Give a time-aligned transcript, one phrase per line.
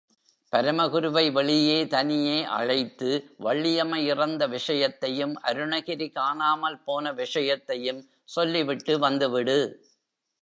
[0.53, 3.09] பரமகுருவை வெளியே தனியே அழைத்து
[3.39, 8.01] வள்ளியம்மை இறந்த விஷயத்தையும், அருணகிரி காணாமல் போன விஷயத்தையும்
[8.25, 9.59] சொல்லிவிட்டு வந்து விடு.